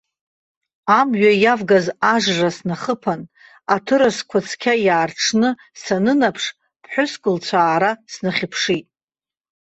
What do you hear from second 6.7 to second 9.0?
ԥҳәыск лцәаара снахьыԥшит.